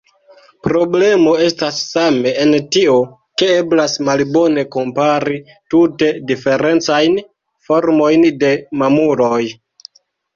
Problemo 0.67 1.31
estas 1.47 1.81
same 1.89 2.29
en 2.43 2.53
tio, 2.75 2.95
ke 3.41 3.49
eblas 3.57 3.97
malbone 4.07 4.63
kompari 4.75 5.37
tute 5.73 6.09
diferencajn 6.31 7.19
formojn 7.69 8.27
de 8.45 8.51
mamuloj. 8.83 9.43